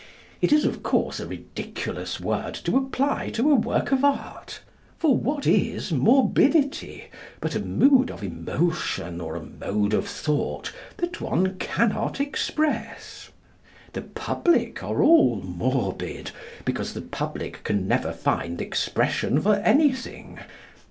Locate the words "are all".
14.83-15.35